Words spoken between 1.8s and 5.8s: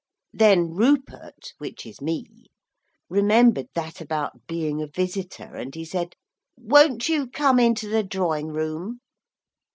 is me remembered that about being a visitor, and